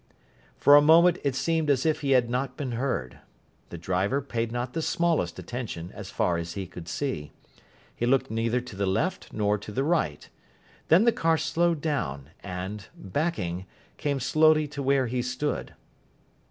For 0.57 0.75
a 0.75 0.81
moment 0.81 1.19
it 1.23 1.35
seemed 1.35 1.69
as 1.69 1.85
if 1.85 2.01
he 2.01 2.09
had 2.09 2.27
not 2.27 2.57
been 2.57 2.71
heard. 2.71 3.19
The 3.69 3.77
driver 3.77 4.19
paid 4.19 4.51
not 4.51 4.73
the 4.73 4.81
smallest 4.81 5.37
attention, 5.37 5.91
as 5.93 6.09
far 6.09 6.37
as 6.37 6.53
he 6.53 6.65
could 6.65 6.87
see. 6.87 7.29
He 7.95 8.07
looked 8.07 8.31
neither 8.31 8.61
to 8.61 8.75
the 8.75 8.87
left 8.87 9.31
nor 9.31 9.59
to 9.59 9.83
right. 9.83 10.27
Then 10.87 11.03
the 11.03 11.11
car 11.11 11.37
slowed 11.37 11.81
down, 11.81 12.31
and, 12.39 12.87
backing, 12.95 13.67
came 13.97 14.19
slowly 14.19 14.67
to 14.69 14.81
where 14.81 15.05
he 15.05 15.21
stood. 15.21 15.75